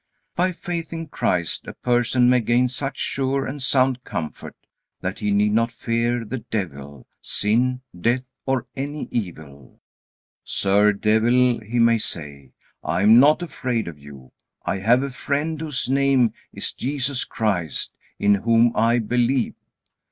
[0.35, 4.55] By faith in Christ a person may gain such sure and sound comfort,
[5.01, 9.79] that he need not fear the devil, sin, death, or any evil.
[10.43, 12.53] "Sir Devil," he may say,
[12.83, 14.31] "I am not afraid of you.
[14.65, 19.53] I have a Friend whose name is Jesus Christ, in whom I believe.